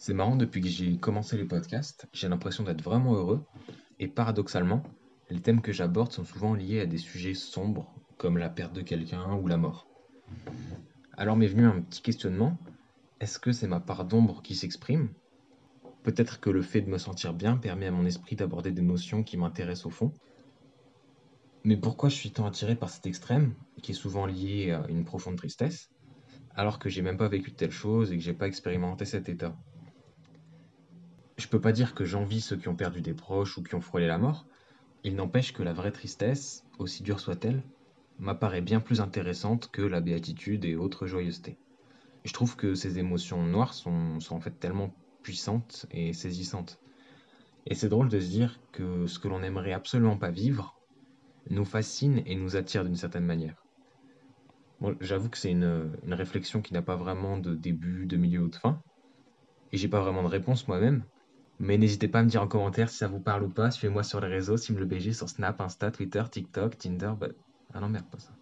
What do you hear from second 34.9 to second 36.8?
Il n'empêche que la vraie tristesse,